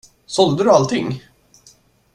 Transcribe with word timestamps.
Sålde 0.25 0.63
du 0.63 0.71
allting? 0.71 1.21